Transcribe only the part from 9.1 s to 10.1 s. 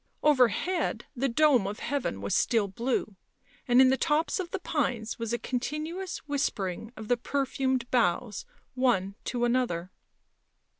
to another.